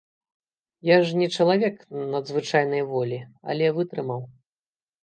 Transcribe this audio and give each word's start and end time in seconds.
Я 0.89 0.97
ж 1.09 1.19
не 1.19 1.27
чалавек 1.35 1.75
надзвычайнай 2.15 2.81
волі, 2.95 3.21
але 3.53 3.65
вытрымаў. 3.79 4.21